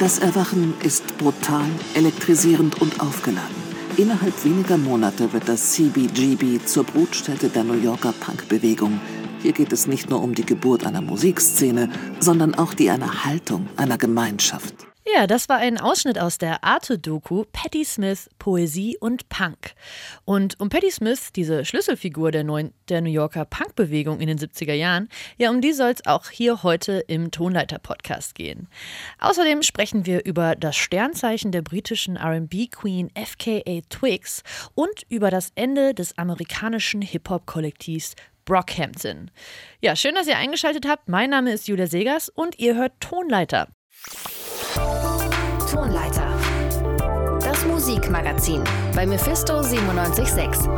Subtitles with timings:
[0.00, 3.54] Das Erwachen ist brutal, elektrisierend und aufgeladen.
[3.96, 9.00] Innerhalb weniger Monate wird das CBGB zur Brutstätte der New Yorker Punkbewegung.
[9.40, 13.68] Hier geht es nicht nur um die Geburt einer Musikszene, sondern auch die einer Haltung,
[13.76, 14.74] einer Gemeinschaft.
[15.06, 19.74] Ja, das war ein Ausschnitt aus der Arte-Doku Patti Smith, Poesie und Punk.
[20.24, 24.72] Und um Patti Smith, diese Schlüsselfigur der, neuen, der New Yorker Punk-Bewegung in den 70er
[24.72, 28.66] Jahren, ja, um die soll es auch hier heute im Tonleiter-Podcast gehen.
[29.18, 34.42] Außerdem sprechen wir über das Sternzeichen der britischen RB-Queen FKA Twigs
[34.74, 38.14] und über das Ende des amerikanischen Hip-Hop-Kollektivs
[38.46, 39.30] Brockhampton.
[39.82, 41.10] Ja, schön, dass ihr eingeschaltet habt.
[41.10, 43.68] Mein Name ist Julia Segers und ihr hört Tonleiter.
[44.74, 46.28] Tonleiter.
[47.40, 50.68] Das Musikmagazin bei Mephisto 976.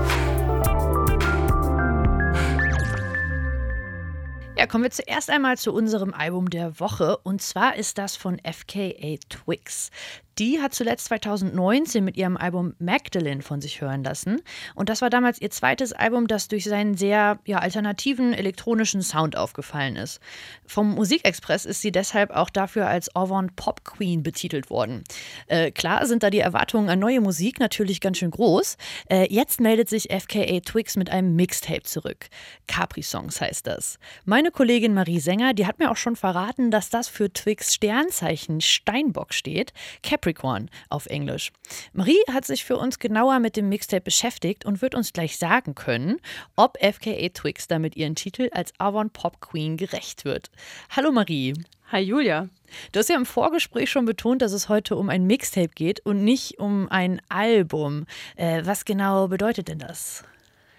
[4.58, 7.16] Ja, kommen wir zuerst einmal zu unserem Album der Woche.
[7.18, 9.90] Und zwar ist das von FKA Twigs.
[10.38, 14.42] Die hat zuletzt 2019 mit ihrem Album Magdalene von sich hören lassen.
[14.74, 19.34] Und das war damals ihr zweites Album, das durch seinen sehr ja, alternativen elektronischen Sound
[19.34, 20.20] aufgefallen ist.
[20.66, 25.04] Vom Musikexpress ist sie deshalb auch dafür als Avant Pop Queen betitelt worden.
[25.46, 28.76] Äh, klar sind da die Erwartungen an neue Musik natürlich ganz schön groß.
[29.08, 32.28] Äh, jetzt meldet sich FKA Twigs mit einem Mixtape zurück.
[32.68, 33.98] Capri Songs heißt das.
[34.26, 38.60] Meine Kollegin Marie Sänger, die hat mir auch schon verraten, dass das für Twigs Sternzeichen
[38.60, 39.72] Steinbock steht.
[40.02, 41.52] Capri Capricorn auf Englisch.
[41.92, 45.76] Marie hat sich für uns genauer mit dem Mixtape beschäftigt und wird uns gleich sagen
[45.76, 46.20] können,
[46.56, 50.50] ob FKA Twix damit ihren Titel als Avon Pop Queen gerecht wird.
[50.90, 51.54] Hallo Marie.
[51.92, 52.48] Hi Julia.
[52.90, 56.24] Du hast ja im Vorgespräch schon betont, dass es heute um ein Mixtape geht und
[56.24, 58.06] nicht um ein Album.
[58.34, 60.24] Äh, was genau bedeutet denn das?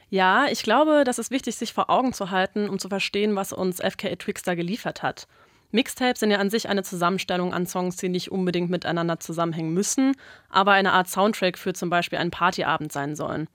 [0.09, 3.53] Ja, ich glaube, das ist wichtig, sich vor Augen zu halten, um zu verstehen, was
[3.53, 5.27] uns FKA Twix da geliefert hat.
[5.71, 10.15] Mixtapes sind ja an sich eine Zusammenstellung an Songs, die nicht unbedingt miteinander zusammenhängen müssen,
[10.49, 13.47] aber eine Art Soundtrack für zum Beispiel einen Partyabend sein sollen.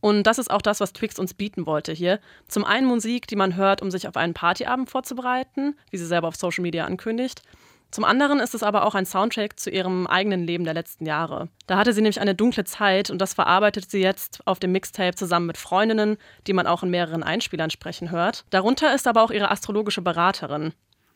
[0.00, 2.20] Und das ist auch das, was Twix uns bieten wollte hier.
[2.48, 6.28] Zum einen Musik, die man hört, um sich auf einen Partyabend vorzubereiten, wie sie selber
[6.28, 7.42] auf Social Media ankündigt.
[7.90, 11.48] Zum anderen ist es aber auch ein Soundtrack zu ihrem eigenen Leben der letzten Jahre.
[11.66, 15.16] Da hatte sie nämlich eine dunkle Zeit und das verarbeitet sie jetzt auf dem Mixtape
[15.16, 16.16] zusammen mit Freundinnen,
[16.46, 18.44] die man auch in mehreren Einspielern sprechen hört.
[18.50, 20.72] Darunter ist aber auch ihre astrologische Beraterin.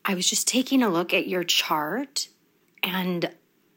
[0.07, 2.27] I was just taking a look at your chart
[2.83, 3.25] and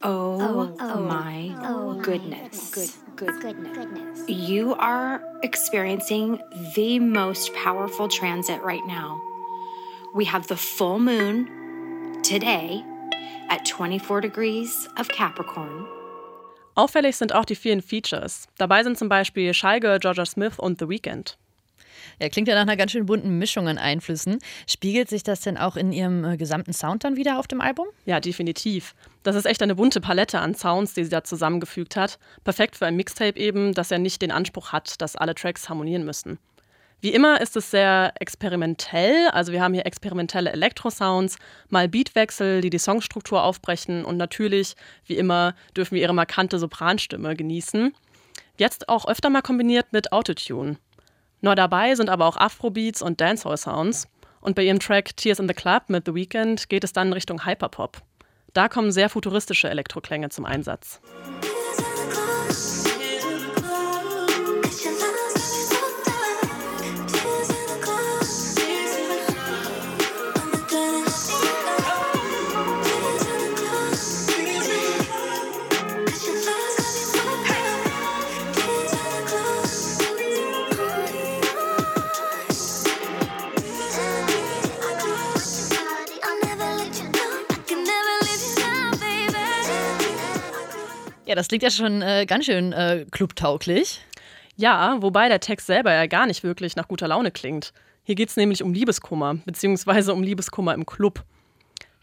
[0.03, 2.69] oh, oh, oh, oh my oh, goodness.
[3.15, 4.29] Good, good, goodness.
[4.29, 6.39] You are experiencing
[6.75, 9.19] the most powerful transit right now.
[10.13, 12.85] We have the full moon today
[13.49, 15.87] at 24 degrees of Capricorn.
[16.75, 18.47] Auffällig sind auch die vielen Features.
[18.59, 21.39] Dabei sind zum Beispiel Scheige, Georgia Smith und The Weeknd.
[22.21, 24.39] Ja, klingt ja nach einer ganz schön bunten Mischung an Einflüssen.
[24.67, 27.87] Spiegelt sich das denn auch in Ihrem äh, gesamten Sound dann wieder auf dem Album?
[28.05, 28.93] Ja, definitiv.
[29.23, 32.19] Das ist echt eine bunte Palette an Sounds, die sie da zusammengefügt hat.
[32.43, 36.03] Perfekt für ein Mixtape eben, das ja nicht den Anspruch hat, dass alle Tracks harmonieren
[36.03, 36.39] müssen.
[37.01, 41.37] Wie immer ist es sehr experimentell, also wir haben hier experimentelle Elektrosounds,
[41.69, 44.75] mal Beatwechsel, die die Songstruktur aufbrechen und natürlich,
[45.05, 47.93] wie immer, dürfen wir ihre markante Sopranstimme genießen.
[48.57, 50.75] Jetzt auch öfter mal kombiniert mit Autotune.
[51.41, 54.07] Neu dabei sind aber auch Afrobeats und Dancehall-Sounds.
[54.41, 57.45] Und bei ihrem Track Tears in the Club mit The Weeknd geht es dann Richtung
[57.45, 58.01] Hyperpop.
[58.53, 61.01] Da kommen sehr futuristische Elektroklänge zum Einsatz.
[91.29, 94.01] Ja, das klingt ja schon äh, ganz schön äh, clubtauglich.
[94.55, 97.71] Ja, wobei der Text selber ja gar nicht wirklich nach guter Laune klingt.
[98.01, 101.23] Hier geht es nämlich um Liebeskummer, beziehungsweise um Liebeskummer im Club.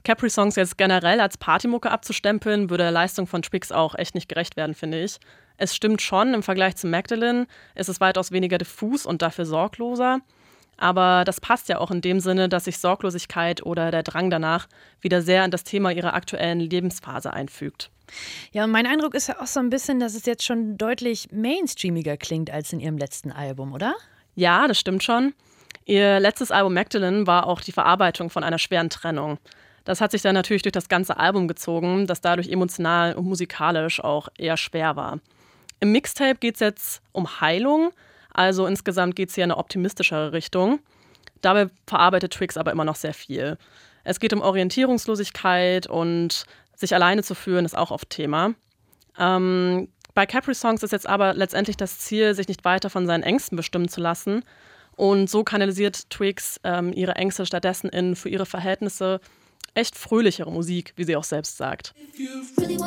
[0.04, 4.56] Capri-Songs jetzt generell als Partymucke abzustempeln, würde der Leistung von Twix auch echt nicht gerecht
[4.56, 5.18] werden, finde ich.
[5.56, 10.20] Es stimmt schon, im Vergleich zu Magdalene ist es weitaus weniger diffus und dafür sorgloser.
[10.76, 14.68] Aber das passt ja auch in dem Sinne, dass sich Sorglosigkeit oder der Drang danach
[15.00, 17.90] wieder sehr in das Thema ihrer aktuellen Lebensphase einfügt.
[18.52, 21.28] Ja, und mein Eindruck ist ja auch so ein bisschen, dass es jetzt schon deutlich
[21.32, 23.94] mainstreamiger klingt als in ihrem letzten Album, oder?
[24.34, 25.34] Ja, das stimmt schon.
[25.84, 29.38] Ihr letztes Album Magdalene war auch die Verarbeitung von einer schweren Trennung.
[29.84, 34.02] Das hat sich dann natürlich durch das ganze Album gezogen, das dadurch emotional und musikalisch
[34.02, 35.20] auch eher schwer war.
[35.78, 37.92] Im Mixtape geht es jetzt um Heilung,
[38.32, 40.80] also insgesamt geht es hier in eine optimistischere Richtung.
[41.40, 43.56] Dabei verarbeitet Twix aber immer noch sehr viel.
[44.02, 46.44] Es geht um Orientierungslosigkeit und
[46.76, 48.54] Sich alleine zu fühlen ist auch oft Thema.
[49.18, 53.22] Ähm, bei Capri Songs ist jetzt aber letztendlich das Ziel, sich nicht weiter von seinen
[53.22, 54.44] Ängsten bestimmen zu lassen.
[54.94, 59.20] Und so kanalisiert Twigs ähm, ihre Ängste stattdessen in für ihre Verhältnisse
[59.74, 61.94] echt fröhlichere Musik, wie sie auch selbst sagt.
[62.58, 62.78] Really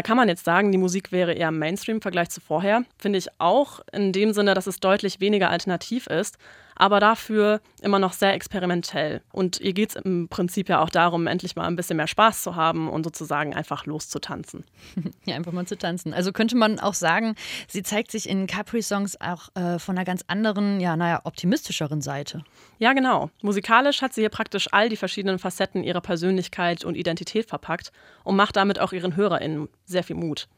[0.00, 2.84] Da kann man jetzt sagen, die Musik wäre eher Mainstream im Vergleich zu vorher.
[2.96, 6.38] Finde ich auch in dem Sinne, dass es deutlich weniger alternativ ist
[6.80, 9.20] aber dafür immer noch sehr experimentell.
[9.32, 12.42] Und ihr geht es im Prinzip ja auch darum, endlich mal ein bisschen mehr Spaß
[12.42, 14.64] zu haben und sozusagen einfach loszutanzen.
[15.26, 16.14] Ja, einfach mal zu tanzen.
[16.14, 17.34] Also könnte man auch sagen,
[17.68, 22.42] sie zeigt sich in Capri-Songs auch äh, von einer ganz anderen, ja, naja, optimistischeren Seite.
[22.78, 23.28] Ja, genau.
[23.42, 27.92] Musikalisch hat sie hier praktisch all die verschiedenen Facetten ihrer Persönlichkeit und Identität verpackt
[28.24, 30.48] und macht damit auch ihren HörerInnen sehr viel Mut.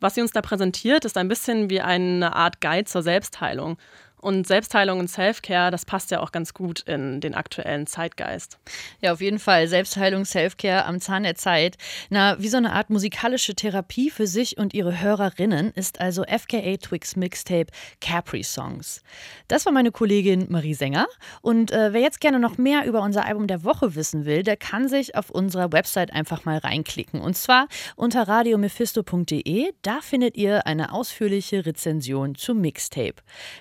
[0.00, 3.78] Was sie uns da präsentiert, ist ein bisschen wie eine Art Guide zur Selbstheilung.
[4.20, 8.58] Und Selbstheilung und Selfcare, das passt ja auch ganz gut in den aktuellen Zeitgeist.
[9.00, 9.68] Ja, auf jeden Fall.
[9.68, 11.76] Selbstheilung, Selfcare am Zahn der Zeit.
[12.10, 16.76] Na, wie so eine Art musikalische Therapie für sich und ihre Hörerinnen ist also FKA
[16.78, 17.66] Twix Mixtape
[18.00, 19.02] Capri Songs.
[19.48, 21.06] Das war meine Kollegin Marie Sänger.
[21.42, 24.56] Und äh, wer jetzt gerne noch mehr über unser Album der Woche wissen will, der
[24.56, 27.20] kann sich auf unserer Website einfach mal reinklicken.
[27.20, 29.72] Und zwar unter radiomephisto.de.
[29.82, 33.16] Da findet ihr eine ausführliche Rezension zum Mixtape.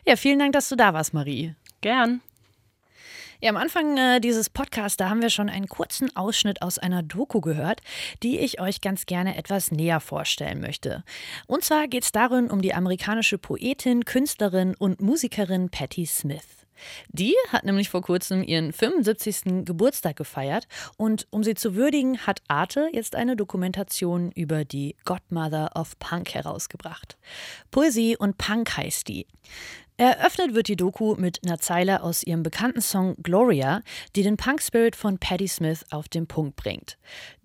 [0.05, 1.55] Ja, vielen Dank Dank, dass du da warst, Marie.
[1.81, 2.21] Gern.
[3.41, 7.01] Ja, am Anfang äh, dieses Podcasts, da haben wir schon einen kurzen Ausschnitt aus einer
[7.01, 7.81] Doku gehört,
[8.21, 11.03] die ich euch ganz gerne etwas näher vorstellen möchte.
[11.47, 16.65] Und zwar geht es darin um die amerikanische Poetin, Künstlerin und Musikerin Patti Smith.
[17.09, 19.65] Die hat nämlich vor kurzem ihren 75.
[19.65, 25.71] Geburtstag gefeiert und um sie zu würdigen, hat Arte jetzt eine Dokumentation über die Godmother
[25.75, 27.17] of Punk herausgebracht.
[27.71, 29.25] Poesie und Punk heißt die.
[29.97, 33.81] Eröffnet wird die Doku mit einer Zeile aus ihrem bekannten Song Gloria,
[34.17, 36.97] die den Punk-Spirit von Patti Smith auf den Punkt bringt.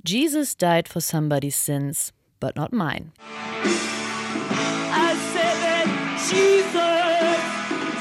[0.04, 3.12] Jesus died for somebody's sins, but not mine.
[3.62, 5.86] I said that
[6.28, 7.38] Jesus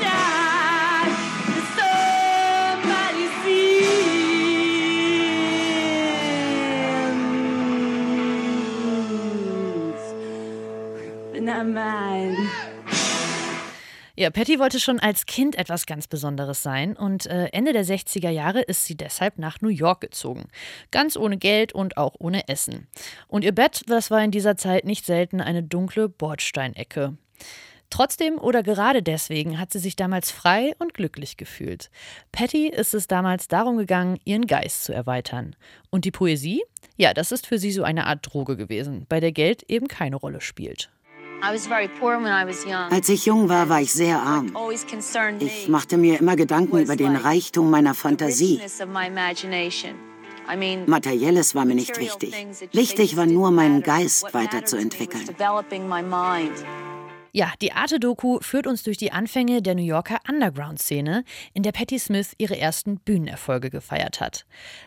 [0.02, 1.14] died
[1.46, 3.76] for somebody's sins,
[11.34, 12.50] but not mine.
[14.20, 18.30] Ja, Patty wollte schon als Kind etwas ganz Besonderes sein und äh, Ende der 60er
[18.30, 20.50] Jahre ist sie deshalb nach New York gezogen.
[20.92, 22.90] Ganz ohne Geld und auch ohne Essen.
[23.30, 27.16] Und ihr Bett, das war in dieser Zeit nicht selten eine dunkle Bordsteinecke.
[27.90, 31.90] Trotzdem oder gerade deswegen hat sie sich damals frei und glücklich gefühlt.
[32.34, 35.56] Patty ist es damals darum gegangen, ihren Geist zu erweitern.
[35.92, 36.62] Und die Poesie?
[36.98, 40.18] Ja, das ist für sie so eine Art Droge gewesen, bei der Geld eben keine
[40.18, 40.90] Rolle spielt.
[41.42, 44.56] Als ich jung war, war ich sehr arm.
[45.40, 48.60] Ich machte mir immer Gedanken über den Reichtum meiner Fantasie.
[50.88, 52.34] Materielles war mir nicht wichtig.
[52.74, 55.30] Wichtig war nur, meinen Geist weiterzuentwickeln.
[57.32, 61.24] Ja, die Arte-Doku führt uns durch die Anfänge der New Yorker Underground-Szene,
[61.54, 64.46] in der Patti Smith ihre ersten Bühnenerfolge gefeiert hat.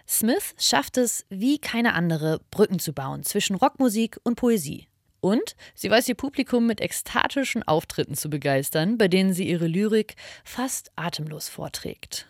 [0.09, 4.89] Smith schafft es, wie keine andere, Brücken zu bauen zwischen Rockmusik und Poesie.
[5.23, 10.17] Und sie weiß ihr Publikum mit ekstatischen Auftritten zu begeistern, bei denen sie ihre Lyrik
[10.45, 12.27] fast atemlos vorträgt.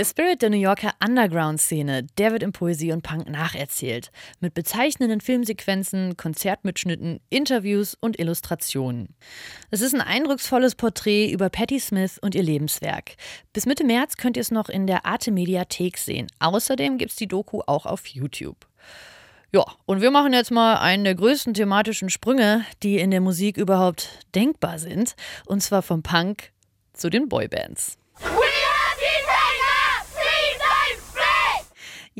[0.00, 4.10] Der Spirit der New Yorker Underground-Szene, der wird in Poesie und Punk nacherzählt.
[4.40, 9.14] Mit bezeichnenden Filmsequenzen, Konzertmitschnitten, Interviews und Illustrationen.
[9.70, 13.16] Es ist ein eindrucksvolles Porträt über Patti Smith und ihr Lebenswerk.
[13.52, 16.28] Bis Mitte März könnt ihr es noch in der Arte Mediathek sehen.
[16.38, 18.66] Außerdem gibt es die Doku auch auf YouTube.
[19.52, 23.58] Ja, und wir machen jetzt mal einen der größten thematischen Sprünge, die in der Musik
[23.58, 25.14] überhaupt denkbar sind.
[25.44, 26.52] Und zwar vom Punk
[26.94, 27.98] zu den Boybands.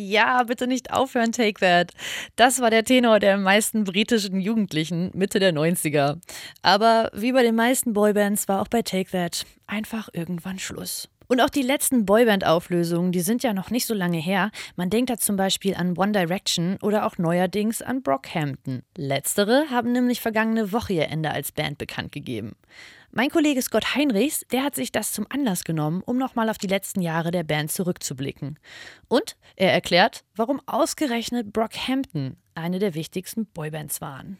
[0.01, 1.93] Ja, bitte nicht aufhören, Take That.
[2.35, 6.19] Das war der Tenor der meisten britischen Jugendlichen Mitte der 90er.
[6.63, 11.11] Aber wie bei den meisten Boybands war auch bei Take That einfach irgendwann Schluss.
[11.29, 14.51] Und auch die letzten Boyband-Auflösungen, die sind ja noch nicht so lange her.
[14.75, 18.83] Man denkt da zum Beispiel an One Direction oder auch neuerdings an Brockhampton.
[18.97, 22.57] Letztere haben nämlich vergangene Woche ihr Ende als Band bekannt gegeben.
[23.13, 26.69] Mein Kollege Scott Heinrichs, der hat sich das zum Anlass genommen, um nochmal auf die
[26.69, 28.57] letzten Jahre der Band zurückzublicken.
[29.09, 34.39] Und er erklärt, warum ausgerechnet Brockhampton eine der wichtigsten Boybands waren.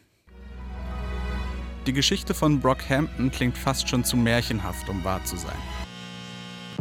[1.85, 5.57] Die Geschichte von Brockhampton klingt fast schon zu märchenhaft, um wahr zu sein.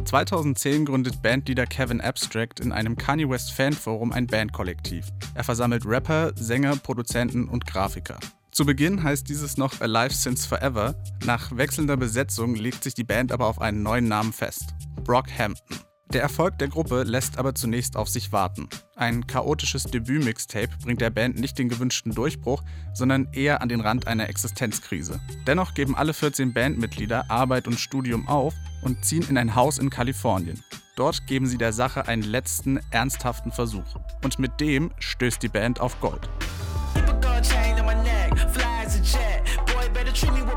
[0.05, 5.09] 2010 gründet Bandleader Kevin Abstract in einem Kanye West Fanforum ein Bandkollektiv.
[5.35, 8.19] Er versammelt Rapper, Sänger, Produzenten und Grafiker.
[8.53, 10.95] Zu Beginn heißt dieses noch Alive Since Forever.
[11.25, 15.79] Nach wechselnder Besetzung legt sich die Band aber auf einen neuen Namen fest: Brockhampton.
[16.13, 18.69] Der Erfolg der Gruppe lässt aber zunächst auf sich warten.
[18.97, 24.09] Ein chaotisches Debüt-Mixtape bringt der Band nicht den gewünschten Durchbruch, sondern eher an den Rand
[24.09, 25.21] einer Existenzkrise.
[25.47, 29.91] Dennoch geben alle 14 Bandmitglieder Arbeit und Studium auf und ziehen in ein Haus in
[29.91, 30.65] Kalifornien.
[30.97, 33.97] Dort geben sie der Sache einen letzten, ernsthaften Versuch.
[34.25, 36.29] Und mit dem stößt die Band auf Gold.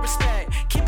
[0.04, 0.52] Respect.
[0.70, 0.88] Keep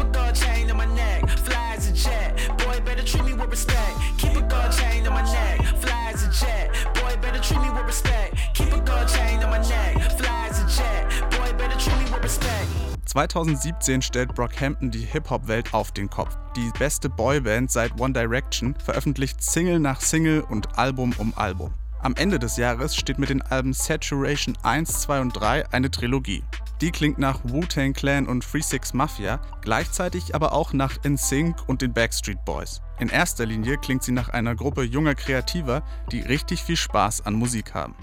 [4.36, 6.72] a gold chain on my neck, flies a jet.
[6.98, 8.36] Boy, better treat me with respect.
[8.54, 11.32] Keep a gold chain on my neck, flies a jet.
[11.32, 12.68] Boy, better treat me with respect.
[13.06, 16.38] 2017 stellt Brockhampton die Hip-Hop-Welt auf den Kopf.
[16.58, 21.74] Die beste Boyband seit One Direction veröffentlicht Single nach Single und Album um Album.
[22.02, 26.44] Am Ende des Jahres steht mit den Alben Saturation 1, 2 und 3 eine Trilogie.
[26.82, 31.82] Die klingt nach Wu-Tang Clan und Free Six Mafia, gleichzeitig aber auch nach NSYNC und
[31.82, 32.82] den Backstreet Boys.
[33.00, 37.36] In erster Linie klingt sie nach einer Gruppe junger Kreativer, die richtig viel Spaß an
[37.36, 37.96] Musik haben.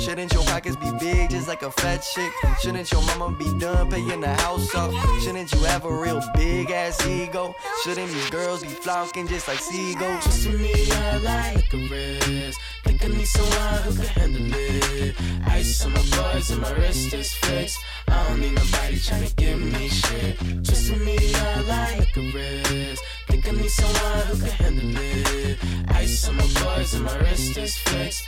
[0.00, 2.32] Shouldn't your pockets be big just like a fat chick?
[2.62, 4.92] Shouldn't your mama be done paying the house up?
[5.20, 7.54] Shouldn't you have a real big ass ego?
[7.84, 10.24] Shouldn't these girls be flocking just like seagulls?
[10.24, 12.52] Just to me, I like a.
[12.84, 15.14] Think I need someone who can handle it.
[15.48, 17.78] Ice on my bars and my wrist is fixed.
[18.08, 20.38] I don't need nobody trying to give me shit.
[20.62, 22.96] Just to me, I like a.
[23.28, 25.58] Think I need someone who can handle it.
[25.88, 28.24] Ice on my bars and my wrist is fixed.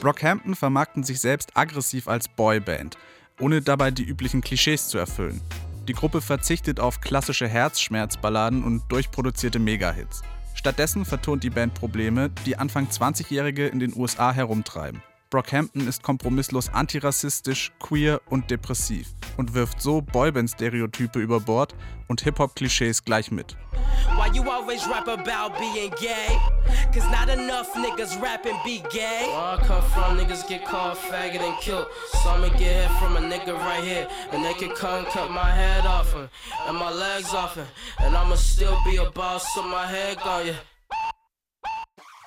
[0.00, 2.96] Brockhampton vermarkten sich selbst aggressiv als Boyband,
[3.38, 5.40] ohne dabei die üblichen Klischees zu erfüllen.
[5.88, 10.22] Die Gruppe verzichtet auf klassische Herzschmerzballaden und durchproduzierte Megahits.
[10.54, 15.02] Stattdessen vertont die Band Probleme, die Anfang 20-Jährige in den USA herumtreiben.
[15.30, 19.06] Brockhampton ist kompromisslos antirassistisch, queer und depressiv
[19.36, 21.76] und wirft so Boyband-Stereotype über Bord
[22.08, 23.56] und Hip-Hop-Klischees gleich mit.
[24.16, 26.36] Why you always rap about being gay?
[26.92, 29.28] Cause not enough niggas rap and be gay.
[29.28, 31.86] Where I come from, niggas get called faggot and killed.
[32.12, 34.08] So I'ma get hit from a nigga right here.
[34.32, 36.28] And they can come cut my head off him,
[36.66, 37.66] and my legs off him.
[38.00, 40.56] And I'ma still be a boss, so my head gone, yeah.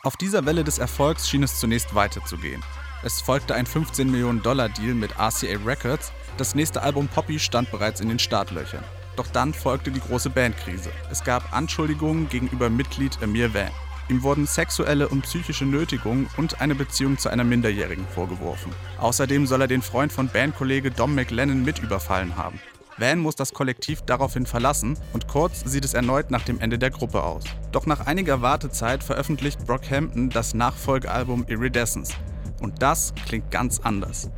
[0.05, 2.63] Auf dieser Welle des Erfolgs schien es zunächst weiterzugehen.
[3.05, 6.13] Es folgte ein 15 Millionen Dollar Deal mit RCA Records.
[6.37, 8.83] Das nächste Album Poppy stand bereits in den Startlöchern.
[9.17, 10.89] Doch dann folgte die große Bandkrise.
[11.11, 13.71] Es gab Anschuldigungen gegenüber Mitglied Amir Van.
[14.07, 18.71] Ihm wurden sexuelle und psychische Nötigungen und eine Beziehung zu einer Minderjährigen vorgeworfen.
[18.99, 22.61] Außerdem soll er den Freund von Bandkollege Dom McLennan mit überfallen haben.
[22.97, 26.91] Van muss das Kollektiv daraufhin verlassen und kurz sieht es erneut nach dem Ende der
[26.91, 27.43] Gruppe aus.
[27.73, 32.15] Doch nach einiger Wartezeit veröffentlicht Brockhampton das Nachfolgealbum Iridescence.
[32.63, 34.29] Und das klingt ganz anders.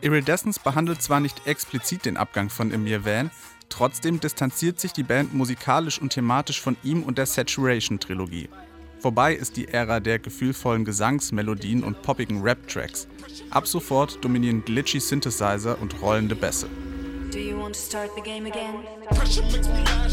[0.00, 3.30] Iridescence behandelt zwar nicht explizit den Abgang von Emir Van,
[3.68, 8.48] trotzdem distanziert sich die Band musikalisch und thematisch von ihm und der Saturation-Trilogie.
[9.00, 13.06] Vorbei ist die Ära der gefühlvollen Gesangsmelodien und poppigen Rap-Tracks.
[13.50, 16.68] Ab sofort dominieren glitchy Synthesizer und rollende Bässe.
[17.30, 18.82] Do you want to start the game again?
[19.10, 20.08] Pressure makes me back.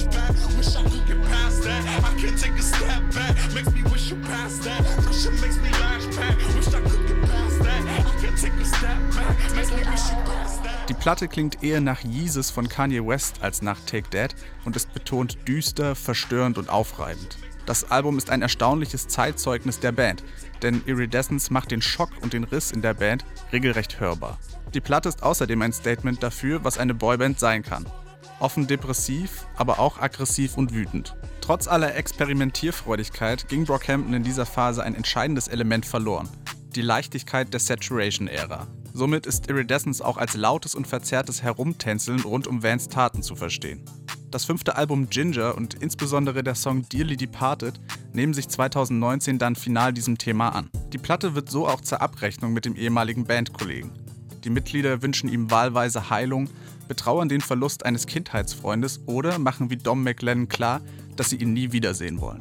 [0.58, 1.84] Wish I could get past that.
[2.04, 3.36] I can't take a step back.
[3.54, 4.84] Makes me wish you past that.
[5.04, 6.38] Pressure makes me back.
[6.56, 7.82] Wish I could get past that.
[7.88, 9.56] I can't take a step back.
[9.56, 10.90] Makes me wish you past that.
[10.90, 14.94] Die Platte klingt eher nach Yeezus von Kanye West als nach Take That und ist
[14.94, 17.38] betont düster, verstörend und aufreibend.
[17.66, 20.24] Das Album ist ein erstaunliches Zeitzeugnis der Band,
[20.62, 24.38] denn Iridescence macht den Schock und den Riss in der Band regelrecht hörbar.
[24.74, 27.86] Die Platte ist außerdem ein Statement dafür, was eine Boyband sein kann.
[28.40, 31.16] Offen depressiv, aber auch aggressiv und wütend.
[31.42, 36.30] Trotz aller Experimentierfreudigkeit ging Brockhampton in dieser Phase ein entscheidendes Element verloren.
[36.76, 38.68] die Leichtigkeit der Saturation-Ära.
[38.96, 43.84] Somit ist Iridescence auch als lautes und verzerrtes Herumtänzeln rund um Vans Taten zu verstehen.
[44.32, 47.78] Das fünfte Album Ginger und insbesondere der Song Dearly Departed
[48.14, 50.70] nehmen sich 2019 dann final diesem Thema an.
[50.94, 53.92] Die Platte wird so auch zur Abrechnung mit dem ehemaligen Bandkollegen.
[54.46, 56.50] Die Mitglieder wünschen ihm wahlweise Heilung,
[56.88, 60.80] betrauern den Verlust eines Kindheitsfreundes oder machen wie Dom McLennan klar,
[61.18, 62.40] dass sie ihn nie wiedersehen wollen.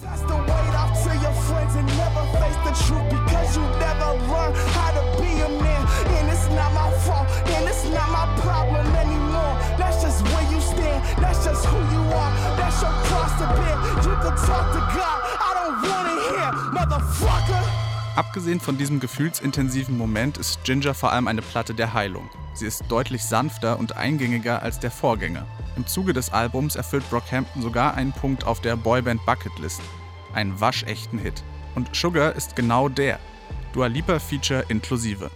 [18.17, 22.31] Abgesehen von diesem gefühlsintensiven Moment ist Ginger vor allem eine Platte der Heilung.
[22.55, 25.47] Sie ist deutlich sanfter und eingängiger als der Vorgänger.
[25.77, 29.81] Im Zuge des Albums erfüllt Brockhampton sogar einen Punkt auf der Boyband Bucketlist.
[30.33, 31.43] Einen waschechten Hit.
[31.75, 33.19] Und Sugar ist genau der.
[33.73, 35.31] Dua Lipa Feature inklusive.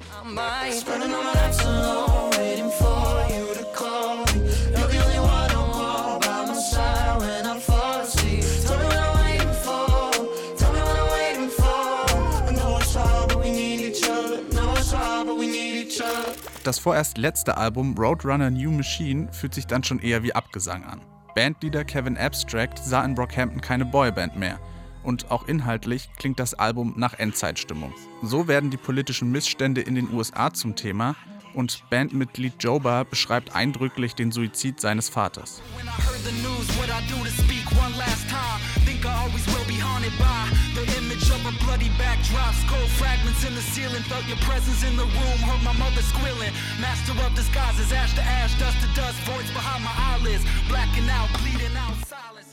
[16.68, 21.00] Das vorerst letzte Album Roadrunner New Machine fühlt sich dann schon eher wie Abgesang an.
[21.34, 24.60] Bandleader Kevin Abstract sah in Brockhampton keine Boyband mehr.
[25.02, 27.94] Und auch inhaltlich klingt das Album nach Endzeitstimmung.
[28.22, 31.16] So werden die politischen Missstände in den USA zum Thema
[31.54, 35.62] und Bandmitglied Joba beschreibt eindrücklich den Suizid seines Vaters.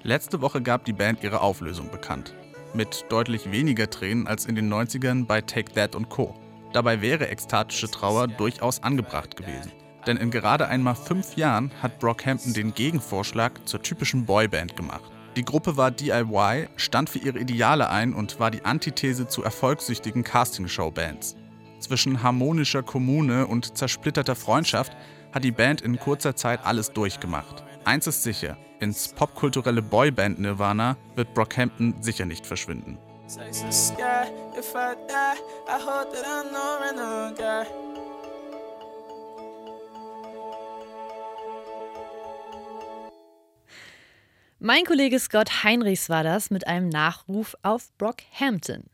[0.04, 2.36] Letzte Woche gab die Band ihre Auflösung bekannt.
[2.76, 6.36] Mit deutlich weniger Tränen als in den 90ern bei Take That und Co.
[6.74, 9.72] Dabei wäre ekstatische Trauer durchaus angebracht gewesen.
[10.06, 15.15] Denn in gerade einmal fünf Jahren hat Brockhampton den Gegenvorschlag zur typischen Boyband gemacht.
[15.36, 20.24] Die Gruppe war DIY, stand für ihre Ideale ein und war die Antithese zu erfolgssüchtigen
[20.24, 21.36] Castingshow-Bands.
[21.80, 24.96] Zwischen harmonischer Kommune und zersplitterter Freundschaft
[25.34, 27.66] hat die Band in kurzer Zeit alles durchgemacht.
[27.84, 32.98] Eins ist sicher, ins popkulturelle Boyband-Nirvana wird Brockhampton sicher nicht verschwinden.
[44.60, 48.86] Mein Kollege Scott Heinrichs war das mit einem Nachruf auf Brockhampton.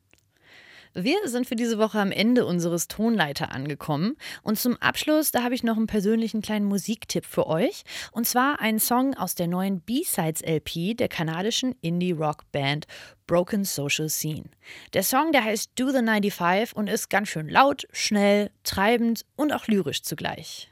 [0.96, 4.18] Wir sind für diese Woche am Ende unseres Tonleiter angekommen.
[4.42, 7.84] Und zum Abschluss, da habe ich noch einen persönlichen kleinen Musiktipp für euch.
[8.12, 12.88] Und zwar einen Song aus der neuen B-Sides-LP der kanadischen Indie-Rock-Band
[13.28, 14.46] Broken Social Scene.
[14.94, 19.54] Der Song, der heißt Do the 95 und ist ganz schön laut, schnell, treibend und
[19.54, 20.72] auch lyrisch zugleich.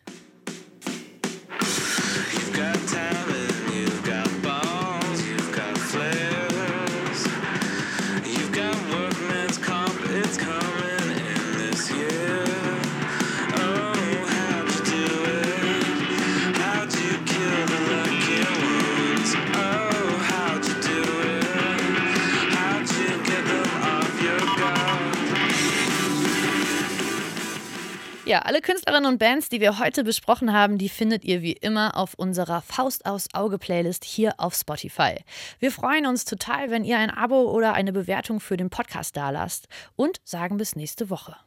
[28.30, 31.98] Ja, alle Künstlerinnen und Bands, die wir heute besprochen haben, die findet ihr wie immer
[31.98, 35.16] auf unserer Faust aus Auge Playlist hier auf Spotify.
[35.58, 39.68] Wir freuen uns total, wenn ihr ein Abo oder eine Bewertung für den Podcast dalasst
[39.96, 41.38] und sagen bis nächste Woche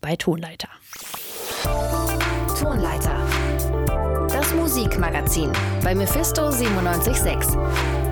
[0.00, 0.70] bei Tonleiter.
[2.58, 3.16] Tonleiter.
[4.26, 5.52] Das Musikmagazin
[5.84, 8.03] bei Mephisto 976.